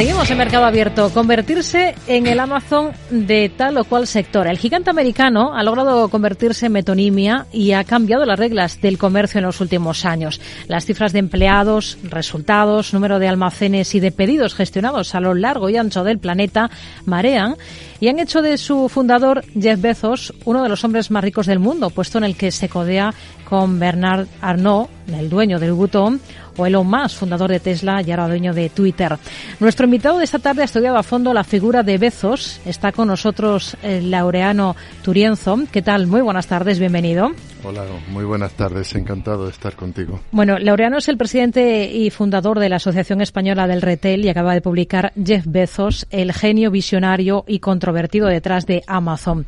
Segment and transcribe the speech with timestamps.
[0.00, 1.10] Seguimos en Mercado Abierto.
[1.12, 4.46] Convertirse en el Amazon de tal o cual sector.
[4.46, 9.40] El gigante americano ha logrado convertirse en metonimia y ha cambiado las reglas del comercio
[9.40, 10.40] en los últimos años.
[10.68, 15.68] Las cifras de empleados, resultados, número de almacenes y de pedidos gestionados a lo largo
[15.68, 16.70] y ancho del planeta
[17.04, 17.56] marean
[18.00, 21.58] y han hecho de su fundador, Jeff Bezos, uno de los hombres más ricos del
[21.58, 23.12] mundo, puesto en el que se codea
[23.44, 26.20] con Bernard Arnault, el dueño del Butón,
[26.56, 29.16] o Elon Musk, fundador de Tesla y ahora dueño de Twitter.
[29.60, 32.60] Nuestro invitado de esta tarde ha estudiado a fondo la figura de Bezos.
[32.64, 35.58] Está con nosotros el Laureano Turienzo.
[35.70, 36.06] ¿Qué tal?
[36.06, 37.30] Muy buenas tardes, bienvenido.
[37.62, 40.20] Hola, muy buenas tardes, encantado de estar contigo.
[40.32, 44.54] Bueno, Laureano es el presidente y fundador de la Asociación Española del Retail y acaba
[44.54, 49.46] de publicar Jeff Bezos, el genio visionario y controvertido detrás de Amazon.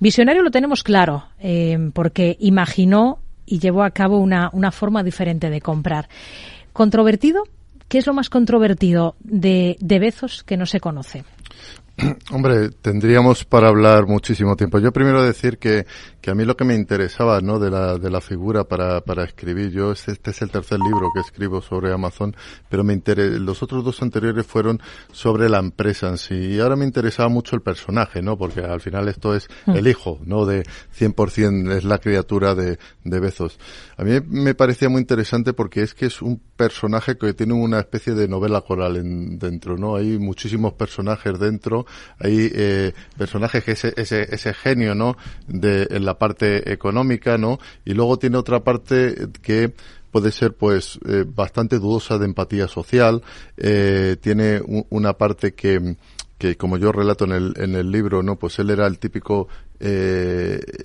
[0.00, 5.50] Visionario lo tenemos claro, eh, porque imaginó y llevó a cabo una, una forma diferente
[5.50, 6.08] de comprar.
[6.72, 7.44] ¿Controvertido?
[7.88, 11.24] ¿Qué es lo más controvertido de, de Bezos que no se conoce?
[12.30, 14.78] Hombre, tendríamos para hablar muchísimo tiempo.
[14.78, 15.86] Yo primero decir que,
[16.20, 17.58] que a mí lo que me interesaba, ¿no?
[17.58, 19.70] De la, de la figura para, para escribir.
[19.70, 22.34] Yo, este, este es el tercer libro que escribo sobre Amazon,
[22.70, 24.80] pero me interesa, los otros dos anteriores fueron
[25.12, 26.34] sobre la empresa en sí.
[26.34, 28.38] Y ahora me interesaba mucho el personaje, ¿no?
[28.38, 29.76] Porque al final esto es mm.
[29.76, 30.46] el hijo, ¿no?
[30.46, 30.64] De
[30.98, 33.58] 100% es la criatura de, de Bezos.
[33.98, 37.80] A mí me parecía muy interesante porque es que es un personaje que tiene una
[37.80, 39.96] especie de novela coral en, dentro, ¿no?
[39.96, 41.81] Hay muchísimos personajes dentro
[42.18, 45.16] hay eh, personajes que ese, ese, ese genio, ¿no?
[45.48, 47.58] En la parte económica, ¿no?
[47.84, 49.72] Y luego tiene otra parte que
[50.10, 53.22] puede ser pues eh, bastante dudosa de empatía social,
[53.56, 54.60] eh, tiene
[54.90, 55.96] una parte que
[56.38, 58.36] que como yo relato en el, en el libro, ¿no?
[58.36, 59.46] Pues él era el típico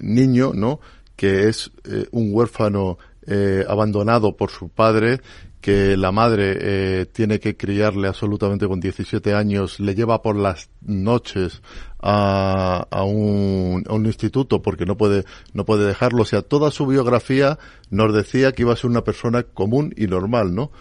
[0.02, 0.80] niño, ¿no?
[1.16, 1.72] Que es
[2.12, 5.20] un huérfano eh, abandonado por su padre,
[5.62, 10.70] que la madre eh, tiene que criarle absolutamente con 17 años, le lleva por las
[10.82, 11.62] noches
[12.00, 16.22] a, a, un, a un instituto porque no puede, no puede dejarlo.
[16.22, 17.60] O sea, toda su biografía
[17.90, 20.72] nos decía que iba a ser una persona común y normal, ¿no?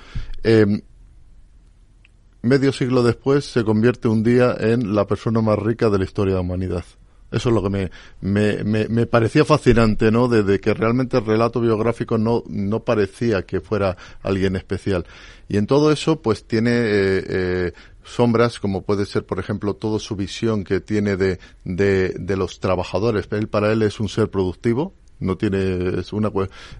[0.44, 0.82] Eh,
[2.42, 6.34] medio siglo después se convierte un día en la persona más rica de la historia
[6.34, 6.84] de la humanidad.
[7.30, 10.28] Eso es lo que me, me, me, parecía fascinante, ¿no?
[10.28, 15.06] De, que realmente el relato biográfico no, no parecía que fuera alguien especial.
[15.48, 17.72] Y en todo eso, pues tiene eh, eh,
[18.04, 22.60] sombras, como puede ser, por ejemplo, toda su visión que tiene de, de, de los
[22.60, 23.26] trabajadores.
[23.32, 26.30] Él, para él es un ser productivo, no tiene es una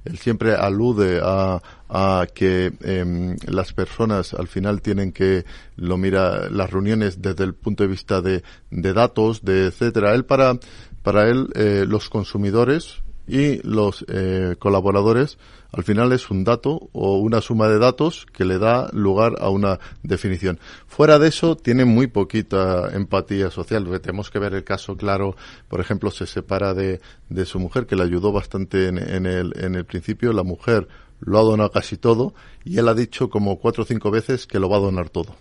[0.04, 5.44] él siempre alude a, a que eh, las personas al final tienen que
[5.76, 10.14] lo mira las reuniones desde el punto de vista de, de datos de etcétera.
[10.14, 10.58] Él para
[11.02, 15.38] para él eh, los consumidores y los eh, colaboradores
[15.72, 19.50] al final es un dato o una suma de datos que le da lugar a
[19.50, 20.58] una definición.
[20.86, 23.84] Fuera de eso, tiene muy poquita empatía social.
[24.00, 25.36] Tenemos que ver el caso claro,
[25.68, 29.52] por ejemplo, se separa de, de su mujer, que le ayudó bastante en, en, el,
[29.62, 30.32] en el principio.
[30.32, 30.88] La mujer
[31.20, 32.32] lo ha donado casi todo
[32.64, 35.36] y él ha dicho como cuatro o cinco veces que lo va a donar todo.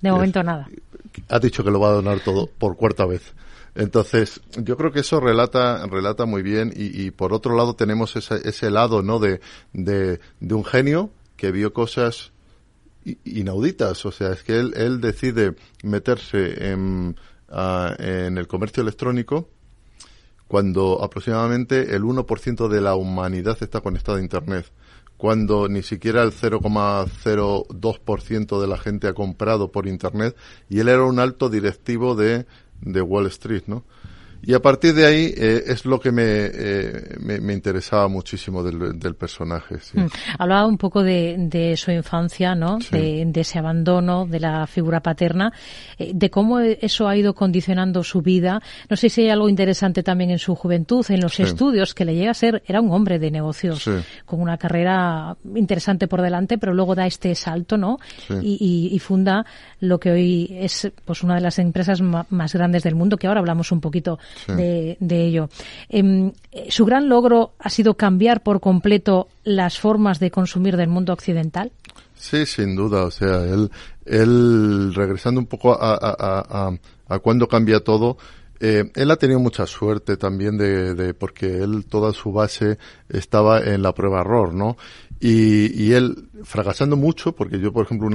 [0.00, 0.68] De momento nada.
[1.28, 3.32] Ha dicho que lo va a donar todo por cuarta vez.
[3.76, 8.16] Entonces, yo creo que eso relata, relata muy bien y, y por otro lado tenemos
[8.16, 9.18] ese, ese lado, ¿no?
[9.18, 9.42] De,
[9.74, 12.32] de, de, un genio que vio cosas
[13.24, 14.06] inauditas.
[14.06, 17.16] O sea, es que él, él decide meterse en,
[17.50, 19.50] uh, en el comercio electrónico
[20.48, 24.72] cuando aproximadamente el 1% de la humanidad está conectada a Internet
[25.16, 30.36] cuando ni siquiera el 0,02% de la gente ha comprado por Internet
[30.68, 32.44] y él era un alto directivo de
[32.80, 33.84] de Wall Street, ¿no?
[34.42, 38.62] Y a partir de ahí eh, es lo que me, eh, me, me, interesaba muchísimo
[38.62, 39.78] del, del personaje.
[39.80, 39.98] Sí.
[39.98, 40.08] Mm.
[40.38, 42.80] Hablaba un poco de, de su infancia, ¿no?
[42.80, 42.88] Sí.
[42.92, 45.52] De, de, ese abandono de la figura paterna,
[45.98, 48.62] eh, de cómo eso ha ido condicionando su vida.
[48.88, 51.42] No sé si hay algo interesante también en su juventud, en los sí.
[51.42, 53.88] estudios, que le llega a ser, era un hombre de negocios,
[54.24, 57.98] con una carrera interesante por delante, pero luego da este salto, ¿no?
[58.28, 59.44] Y, y, y, funda
[59.80, 63.40] lo que hoy es pues una de las empresas más grandes del mundo, que ahora
[63.40, 64.52] hablamos un poquito sí.
[64.52, 65.48] de, de, ello.
[65.88, 66.32] Eh,
[66.68, 71.72] ¿Su gran logro ha sido cambiar por completo las formas de consumir del mundo occidental?
[72.14, 73.04] Sí, sin duda.
[73.04, 73.70] O sea, él,
[74.04, 76.78] él regresando un poco a, a, a,
[77.08, 78.16] a cuando cambia todo,
[78.60, 83.60] eh, él ha tenido mucha suerte también de, de, porque él toda su base estaba
[83.60, 84.76] en la prueba error, ¿no?
[85.18, 88.14] Y, y él fracasando mucho, porque yo, por ejemplo, un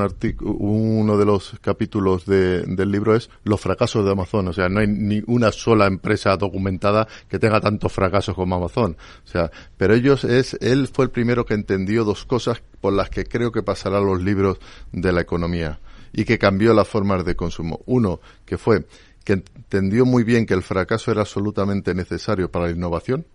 [1.02, 4.48] uno de los capítulos de, del libro es los fracasos de Amazon.
[4.50, 8.98] O sea, no hay ni una sola empresa documentada que tenga tantos fracasos como Amazon.
[9.26, 13.10] O sea, pero ellos es, él fue el primero que entendió dos cosas por las
[13.10, 14.60] que creo que pasarán los libros
[14.92, 15.80] de la economía
[16.14, 17.82] y que cambió las formas de consumo.
[17.86, 18.86] Uno, que fue
[19.24, 23.26] que entendió muy bien que el fracaso era absolutamente necesario para la innovación,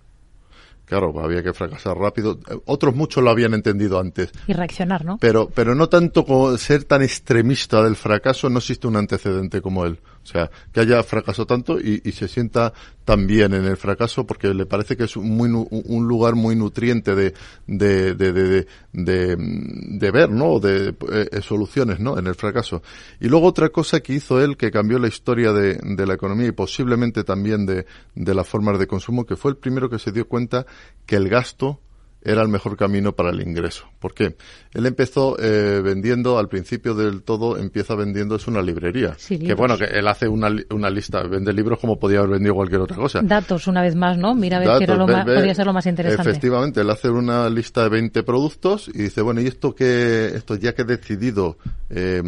[0.86, 2.38] Claro, había que fracasar rápido.
[2.64, 4.30] Otros muchos lo habían entendido antes.
[4.46, 5.18] Y reaccionar, ¿no?
[5.18, 9.84] Pero, pero no tanto como ser tan extremista del fracaso, no existe un antecedente como
[9.84, 9.98] él.
[10.26, 12.72] O sea, que haya fracasado tanto y, se sienta
[13.04, 16.56] tan bien en el fracaso porque le parece que es un, muy, un lugar muy
[16.56, 17.32] nutriente de,
[17.68, 20.58] de, de, de, ver, ¿no?
[20.58, 22.18] De eh, soluciones, ¿no?
[22.18, 22.82] En el fracaso.
[23.20, 26.48] Y luego otra cosa que hizo él que cambió la historia de, de la economía
[26.48, 27.86] y posiblemente también de,
[28.16, 30.66] de las formas de consumo, que fue el primero que se dio cuenta
[31.06, 31.80] que el gasto
[32.26, 33.86] era el mejor camino para el ingreso.
[34.00, 34.36] ¿Por qué?
[34.74, 39.16] Él empezó eh, vendiendo, al principio del todo, empieza vendiendo, es una librería.
[39.28, 42.80] que bueno, que él hace una, una, lista, vende libros como podía haber vendido cualquier
[42.80, 43.20] otra cosa.
[43.22, 44.34] Datos, una vez más, ¿no?
[44.34, 46.28] Mira a ver qué era lo más, podría ser lo más interesante.
[46.28, 50.56] Efectivamente, él hace una lista de 20 productos y dice, bueno, y esto que, esto
[50.56, 51.58] ya que he decidido
[51.88, 52.22] eh,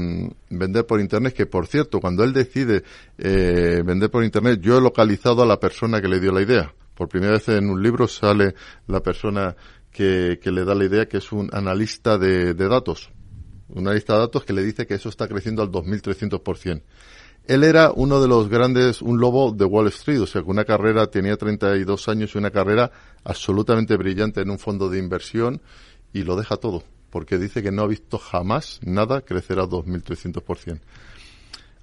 [0.48, 2.84] vender por Internet, que por cierto, cuando él decide
[3.18, 6.72] eh, vender por Internet, yo he localizado a la persona que le dio la idea.
[6.98, 8.56] Por primera vez en un libro sale
[8.88, 9.54] la persona
[9.90, 13.10] que, le da la idea que es un analista de, datos.
[13.68, 16.82] Un analista de datos que le dice que eso está creciendo al 2.300%.
[17.46, 20.64] Él era uno de los grandes, un lobo de Wall Street, o sea, que una
[20.64, 22.90] carrera, tenía 32 años y una carrera
[23.24, 25.62] absolutamente brillante en un fondo de inversión
[26.12, 30.80] y lo deja todo, porque dice que no ha visto jamás nada crecer a 2.300%.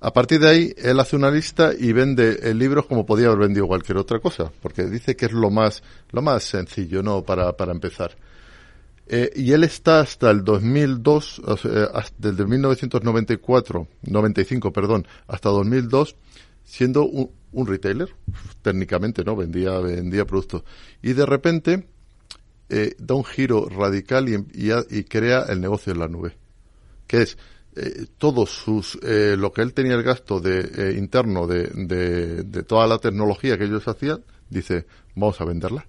[0.06, 3.40] A partir de ahí, él hace una lista y vende el libros como podía haber
[3.40, 5.81] vendido cualquier otra cosa, porque dice que es lo más,
[6.12, 7.24] lo más sencillo, ¿no?
[7.24, 8.16] Para, para empezar.
[9.07, 11.42] Eh, y él está hasta el 2002,
[12.19, 16.16] desde 1994, 95, perdón, hasta 2002,
[16.63, 18.10] siendo un, retailer,
[18.62, 19.36] técnicamente, ¿no?
[19.36, 20.66] Vendía, vendía productos.
[21.02, 21.88] Y de repente,
[22.69, 26.38] eh, da un giro radical y, y crea el negocio en la nube.
[27.07, 27.38] Que es,
[27.77, 32.63] eh, todos sus eh, lo que él tenía el gasto de eh, interno de, de,
[32.63, 35.86] toda la tecnología que ellos hacían dice vamos a venderla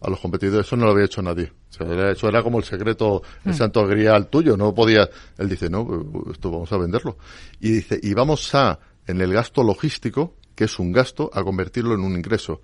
[0.00, 1.52] a los competidores eso no lo había hecho nadie.
[1.70, 3.56] Eso era como el secreto el mm.
[3.56, 5.08] santo grial tuyo no podía
[5.38, 5.88] él dice no
[6.30, 7.16] esto vamos a venderlo
[7.58, 11.94] y dice y vamos a en el gasto logístico que es un gasto a convertirlo
[11.94, 12.62] en un ingreso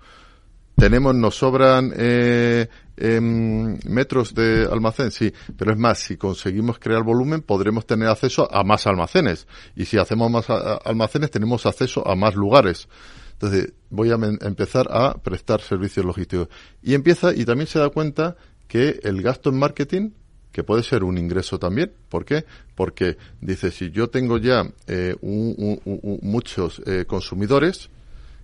[0.79, 7.03] tenemos, nos sobran eh, em, metros de almacén, sí, pero es más, si conseguimos crear
[7.03, 9.45] volumen, podremos tener acceso a más almacenes.
[9.75, 12.87] Y si hacemos más almacenes, tenemos acceso a más lugares.
[13.33, 16.47] Entonces, voy a empezar a prestar servicios logísticos.
[16.81, 18.37] Y empieza, y también se da cuenta
[18.67, 20.11] que el gasto en marketing,
[20.51, 21.91] que puede ser un ingreso también.
[22.09, 22.45] ¿Por qué?
[22.75, 27.89] Porque dice, si yo tengo ya eh, muchos eh, consumidores,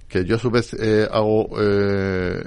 [0.07, 2.43] que yo a su vez eh, hago eh,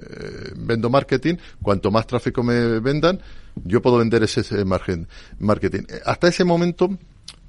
[0.56, 3.20] vendo marketing, cuanto más tráfico me vendan,
[3.64, 5.08] yo puedo vender ese, margen
[5.38, 5.82] marketing.
[6.04, 6.90] Hasta ese momento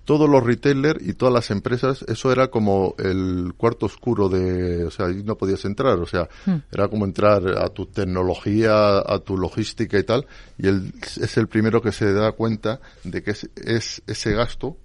[0.06, 4.90] todos los retailers y todas las empresas, eso era como el cuarto oscuro de, o
[4.90, 6.56] sea, ahí no podías entrar, o sea, hmm.
[6.72, 10.26] era como entrar a tu tecnología, a tu logística y tal,
[10.58, 14.78] y él es el primero que se da cuenta de que es, es ese gasto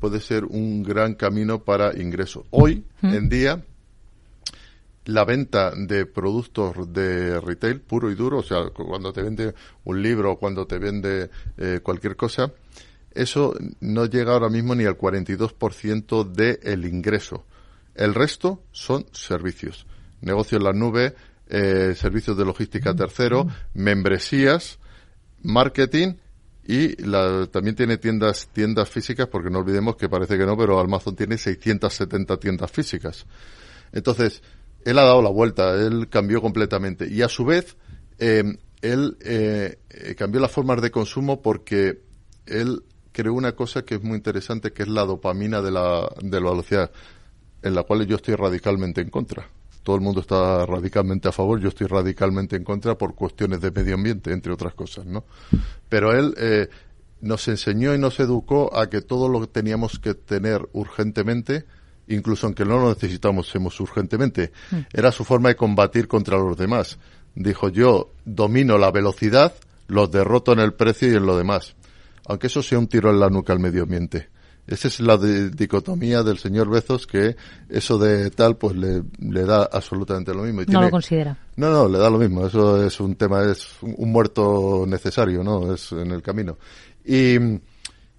[0.00, 2.46] puede ser un gran camino para ingreso.
[2.50, 3.14] Hoy hmm.
[3.14, 3.64] en día,
[5.06, 9.54] la venta de productos de retail puro y duro, o sea, cuando te vende
[9.84, 12.52] un libro, cuando te vende eh, cualquier cosa,
[13.12, 17.44] eso no llega ahora mismo ni al 42% del ingreso.
[17.94, 19.86] El resto son servicios.
[20.20, 21.14] Negocio en la nube,
[21.48, 24.78] eh, servicios de logística tercero, membresías,
[25.42, 26.14] marketing
[26.66, 26.94] y
[27.48, 31.36] también tiene tiendas tiendas físicas porque no olvidemos que parece que no, pero Amazon tiene
[31.36, 33.26] 670 tiendas físicas.
[33.92, 34.42] Entonces,
[34.84, 37.08] él ha dado la vuelta, él cambió completamente.
[37.08, 37.76] Y a su vez,
[38.18, 38.44] eh,
[38.82, 42.02] él eh, eh, cambió las formas de consumo porque
[42.46, 42.82] él
[43.12, 46.50] creó una cosa que es muy interesante, que es la dopamina de la, de la
[46.50, 46.90] velocidad,
[47.62, 49.48] en la cual yo estoy radicalmente en contra.
[49.82, 53.70] Todo el mundo está radicalmente a favor, yo estoy radicalmente en contra por cuestiones de
[53.70, 55.24] medio ambiente, entre otras cosas, ¿no?
[55.88, 56.68] Pero él
[57.22, 61.64] nos enseñó y nos educó a que todo lo que teníamos que tener urgentemente
[62.10, 64.52] incluso aunque no lo necesitamos urgentemente.
[64.70, 64.78] Mm.
[64.92, 66.98] Era su forma de combatir contra los demás.
[67.34, 69.54] Dijo yo domino la velocidad,
[69.86, 71.74] los derroto en el precio y en lo demás.
[72.26, 74.28] Aunque eso sea un tiro en la nuca al medio ambiente.
[74.66, 77.34] Esa es la dicotomía del señor Bezos que
[77.68, 79.02] eso de tal pues le,
[79.44, 80.62] da absolutamente lo mismo.
[80.68, 81.36] no lo considera.
[81.56, 82.46] No, no, le da lo mismo.
[82.46, 85.74] Eso es un tema, es un muerto necesario, ¿no?
[85.74, 86.56] Es en el camino.
[87.04, 87.36] Y,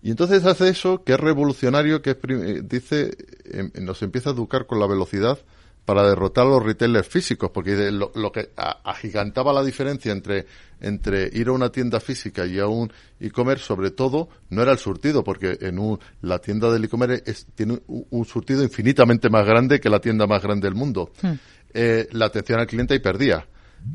[0.03, 3.15] y entonces hace eso, que es revolucionario, que eh, dice,
[3.45, 5.37] em, nos empieza a educar con la velocidad
[5.85, 8.49] para derrotar a los retailers físicos, porque lo, que
[8.83, 10.45] agigantaba la diferencia entre,
[10.79, 14.77] entre ir a una tienda física y a un e-commerce, sobre todo, no era el
[14.77, 19.89] surtido, porque en un, la tienda del e-commerce tiene un, surtido infinitamente más grande que
[19.89, 21.11] la tienda más grande del mundo.
[21.21, 21.33] Hmm.
[21.73, 23.47] Eh, la atención al cliente y perdía.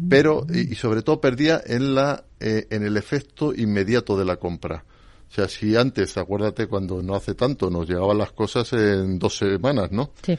[0.08, 4.84] Pero, y, sobre todo perdía en la, eh, en el efecto inmediato de la compra.
[5.28, 9.36] O sea, si antes, acuérdate, cuando no hace tanto, nos llegaban las cosas en dos
[9.36, 10.10] semanas, ¿no?
[10.22, 10.38] Sí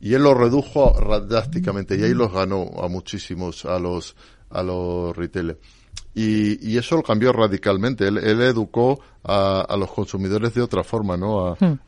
[0.00, 0.94] y él lo redujo
[1.26, 4.14] drásticamente y ahí los ganó a muchísimos a los
[4.50, 5.58] a los retailers
[6.14, 10.84] y, y eso lo cambió radicalmente él, él educó a, a, los consumidores de otra
[10.84, 11.78] forma no a, hmm.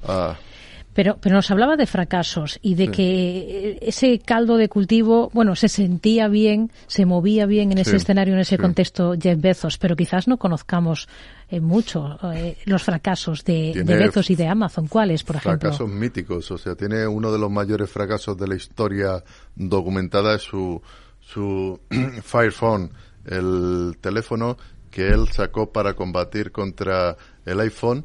[0.99, 5.69] Pero, pero nos hablaba de fracasos y de que ese caldo de cultivo, bueno, se
[5.69, 10.27] sentía bien, se movía bien en ese escenario, en ese contexto Jeff Bezos, pero quizás
[10.27, 11.09] no conozcamos
[11.51, 14.89] eh, mucho eh, los fracasos de, Bezos y de Amazon.
[14.89, 15.71] ¿Cuáles, por ejemplo?
[15.71, 19.23] Fracasos míticos, o sea, tiene uno de los mayores fracasos de la historia
[19.55, 20.83] documentada es su,
[21.21, 21.79] su
[22.25, 22.91] Fire Phone,
[23.25, 24.57] el teléfono
[24.91, 28.05] que él sacó para combatir contra el iPhone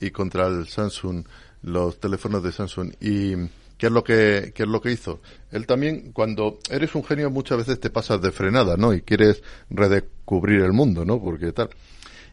[0.00, 1.24] y contra el Samsung
[1.62, 3.34] los teléfonos de Samsung y
[3.78, 5.20] ¿Qué es lo que qué es lo que hizo?
[5.50, 8.94] Él también cuando eres un genio muchas veces te pasas de frenada, ¿no?
[8.94, 11.20] Y quieres redescubrir el mundo, ¿no?
[11.20, 11.68] Porque tal.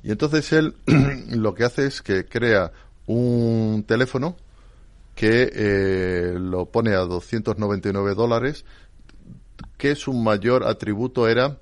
[0.04, 0.76] Y entonces él
[1.32, 2.72] lo que hace es que crea
[3.08, 4.38] un teléfono
[5.16, 8.64] que eh, lo pone a 299 dólares,
[9.78, 11.58] que su mayor atributo era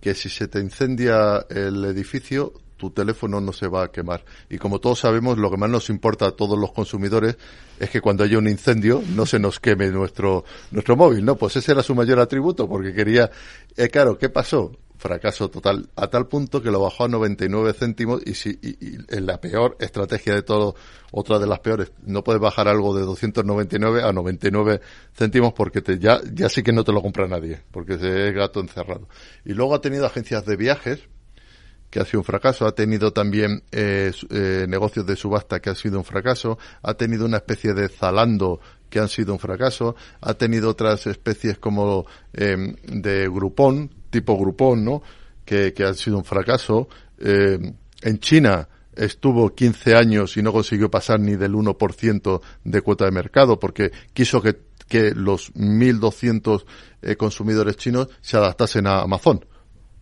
[0.00, 4.24] que si se te incendia el edificio, tu teléfono no se va a quemar.
[4.48, 7.36] Y como todos sabemos, lo que más nos importa a todos los consumidores
[7.78, 11.36] es que cuando haya un incendio no se nos queme nuestro, nuestro móvil, ¿no?
[11.36, 13.30] Pues ese era su mayor atributo, porque quería,
[13.76, 14.72] eh, claro, ¿qué pasó?
[15.00, 19.24] fracaso total, a tal punto que lo bajó a 99 céntimos y, si, y, en
[19.24, 20.74] la peor estrategia de todo,
[21.10, 24.82] otra de las peores, no puedes bajar algo de 299 a 99
[25.14, 28.60] céntimos porque te, ya, ya sí que no te lo compra nadie, porque es gato
[28.60, 29.08] encerrado.
[29.46, 31.08] Y luego ha tenido agencias de viajes,
[31.90, 35.74] que ha sido un fracaso, ha tenido también eh, eh, negocios de subasta que ha
[35.74, 40.34] sido un fracaso, ha tenido una especie de Zalando que han sido un fracaso, ha
[40.34, 45.02] tenido otras especies como eh, de Groupon, tipo Groupon, ¿no?
[45.44, 46.88] Que, que han sido un fracaso.
[47.18, 53.10] en China estuvo 15 años y no consiguió pasar ni del 1% de cuota de
[53.10, 56.64] mercado porque quiso que, que los 1.200
[57.16, 59.44] consumidores chinos se adaptasen a Amazon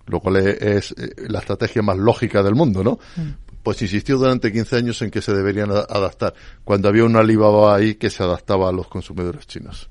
[0.08, 2.98] lo cual es, eh, la estrategia más lógica del mundo, ¿no?
[3.16, 3.48] Mm.
[3.62, 6.32] Pues insistió durante 15 años en que se deberían adaptar,
[6.64, 9.90] cuando había un Alibaba ahí que se adaptaba a los consumidores chinos.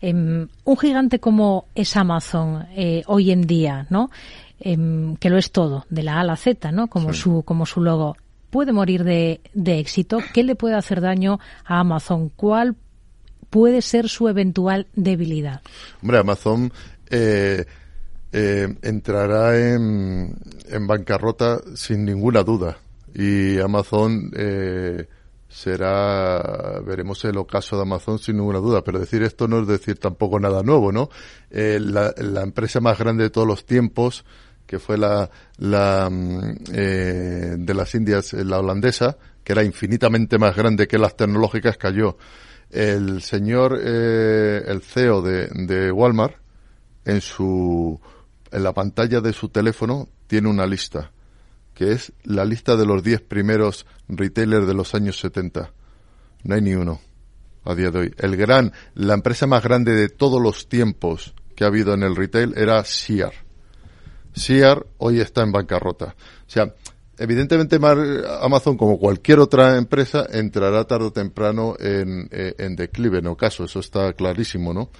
[0.00, 4.10] Em, un gigante como es Amazon eh, hoy en día, ¿no?
[4.58, 6.86] Em, que lo es todo, de la A a la Z, ¿no?
[6.86, 8.16] Como su como su logo.
[8.48, 10.18] ¿Puede morir de, de éxito?
[10.32, 12.30] ¿Qué le puede hacer daño a Amazon?
[12.30, 12.76] ¿Cuál
[13.50, 15.60] puede ser su eventual debilidad?
[16.00, 16.72] Hombre, Amazon
[17.10, 17.64] eh,
[18.36, 20.36] eh, entrará en,
[20.68, 22.76] en, bancarrota sin ninguna duda.
[23.14, 25.08] Y Amazon eh,
[25.48, 28.84] será, veremos el ocaso de Amazon sin ninguna duda.
[28.84, 31.08] Pero decir esto no es decir tampoco nada nuevo, ¿no?
[31.50, 34.26] Eh, la, la, empresa más grande de todos los tiempos,
[34.66, 40.54] que fue la, la mm, eh, de las Indias, la holandesa, que era infinitamente más
[40.54, 42.18] grande que las tecnológicas, cayó.
[42.68, 46.34] El señor, eh, el CEO de, de Walmart,
[47.06, 47.98] en su
[48.50, 51.12] en la pantalla de su teléfono tiene una lista,
[51.74, 55.72] que es la lista de los 10 primeros retailers de los años 70.
[56.44, 57.00] No hay ni uno
[57.64, 58.14] a día de hoy.
[58.18, 62.14] El gran, la empresa más grande de todos los tiempos que ha habido en el
[62.14, 63.32] retail era Sear.
[64.32, 66.14] Sear hoy está en bancarrota.
[66.46, 66.74] O sea,
[67.18, 67.78] evidentemente
[68.40, 73.64] Amazon, como cualquier otra empresa, entrará tarde o temprano en, eh, en declive, en ocaso.
[73.64, 74.90] Eso está clarísimo, ¿no?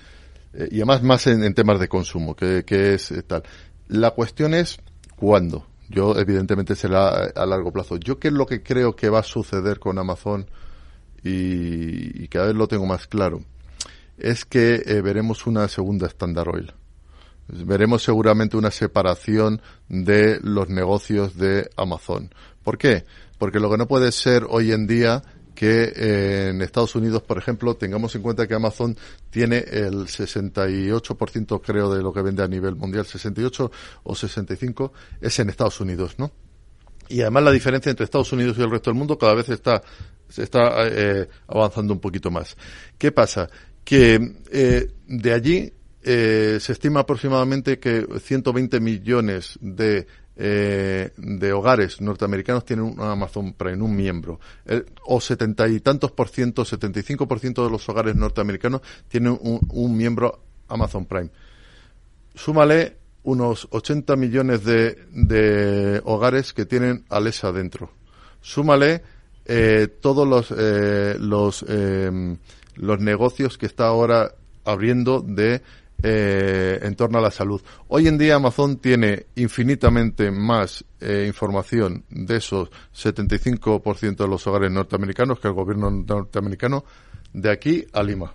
[0.57, 3.43] Eh, y además más en, temas de consumo, que, es eh, tal.
[3.89, 4.79] La cuestión es
[5.17, 5.67] cuándo.
[5.89, 7.97] Yo, evidentemente, será a largo plazo.
[7.99, 10.47] Yo, ¿qué es lo que creo que va a suceder con Amazon?
[11.23, 13.43] Y, cada vez lo tengo más claro.
[14.19, 16.73] Es que eh, veremos una segunda Standard Oil.
[17.49, 22.35] Veremos seguramente una separación de los negocios de Amazon.
[22.65, 23.05] ¿Por qué?
[23.39, 25.23] Porque lo que no puede ser hoy en día
[25.57, 28.97] que eh, en Estados Unidos, por ejemplo, tengamos en cuenta que Amazon
[29.31, 33.73] tiene el 68% creo de lo que vende a nivel mundial, 68
[34.05, 36.31] o 65 es en Estados Unidos, ¿no?
[37.09, 39.83] Y además la diferencia entre Estados Unidos y el resto del mundo cada vez está
[40.29, 42.57] se está eh, avanzando un poquito más.
[42.99, 43.49] ¿Qué pasa?
[43.85, 45.73] Que eh, de allí
[46.03, 50.07] se estima aproximadamente que 120 millones de
[50.37, 54.39] eh, de hogares norteamericanos tienen un Amazon Prime, un miembro.
[55.05, 59.97] o setenta y tantos por ciento, 75 por ciento de los hogares norteamericanos tienen un,
[59.97, 61.31] miembro Amazon Prime.
[62.35, 67.91] Súmale unos 80 millones de, hogares que tienen Alexa dentro.
[68.41, 69.03] Súmale
[69.47, 72.37] eh, todos los, eh, los, eh,
[72.75, 74.33] los negocios que está ahora
[74.65, 75.63] abriendo de
[76.03, 77.61] eh, en torno a la salud.
[77.89, 84.71] Hoy en día Amazon tiene infinitamente más eh, información de esos 75% de los hogares
[84.71, 86.85] norteamericanos que el gobierno norteamericano
[87.33, 88.35] de aquí a Lima.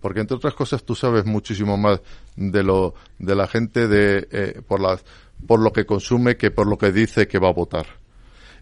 [0.00, 2.00] Porque entre otras cosas tú sabes muchísimo más
[2.36, 5.04] de lo de la gente de eh, por las
[5.46, 7.86] por lo que consume que por lo que dice que va a votar.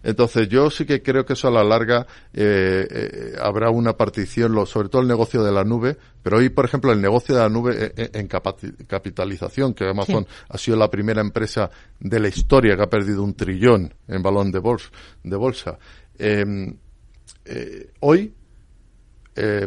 [0.05, 4.65] Entonces yo sí que creo que eso a la larga eh, eh, habrá una partición,
[4.67, 7.49] sobre todo el negocio de la nube, pero hoy, por ejemplo, el negocio de la
[7.49, 12.83] nube eh, en, capitalización, que Amazon ha sido la primera empresa de la historia que
[12.83, 14.91] ha perdido un trillón en balón de bolsa.
[15.23, 15.79] De bolsa.
[16.19, 16.77] Em,
[18.01, 18.31] hoy,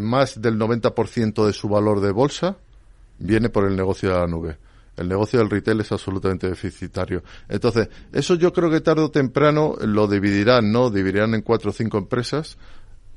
[0.00, 2.56] más del 90% de su valor de bolsa
[3.18, 4.56] viene por el negocio de la nube.
[4.98, 7.22] El negocio del retail es absolutamente deficitario.
[7.48, 10.90] Entonces, eso yo creo que tarde o temprano lo dividirán, ¿no?
[10.90, 12.58] Dividirán en cuatro o cinco empresas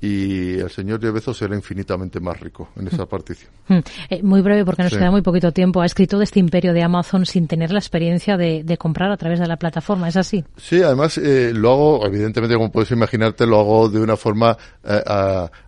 [0.02, 3.52] y el señor Jebezo será infinitamente más rico en esa partición.
[3.68, 3.80] Mm.
[4.10, 5.80] Eh, muy breve, porque nos queda muy poquito tiempo.
[5.80, 9.40] Ha escrito de este imperio de Amazon sin tener la experiencia de, comprar a través
[9.40, 10.44] de la plataforma, ¿es así?
[10.58, 15.04] Sí, además eh, lo hago, evidentemente, como puedes imaginarte, lo hago de una forma eh,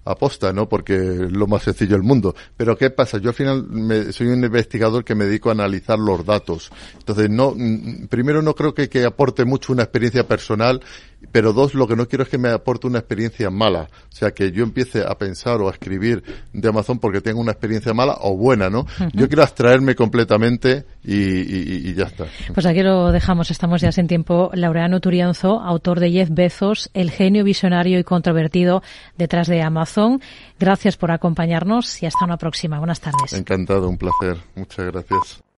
[0.06, 0.68] aposta, ¿no?
[0.68, 2.36] Porque es lo más sencillo del mundo.
[2.58, 3.20] Pero ¿qué pasa?
[3.20, 6.72] Yo al final me, soy un investigador que me dedico a analizar los datos.
[6.98, 10.82] Entonces, no, mm, primero no creo que, que aporte mucho una experiencia personal
[11.32, 13.90] pero dos, lo que no quiero es que me aporte una experiencia mala.
[14.12, 17.52] O sea, que yo empiece a pensar o a escribir de Amazon porque tengo una
[17.52, 18.86] experiencia mala o buena, ¿no?
[19.14, 22.26] Yo quiero abstraerme completamente y, ya está.
[22.54, 24.50] Pues aquí lo dejamos, estamos ya sin tiempo.
[24.54, 28.82] Laureano Turianzo, autor de Jeff Bezos, el genio visionario y controvertido
[29.18, 30.22] detrás de Amazon.
[30.60, 32.78] Gracias por acompañarnos y hasta una próxima.
[32.78, 33.34] Buenas tardes.
[33.34, 34.38] Encantado, un placer.
[34.56, 35.44] Muchas gracias.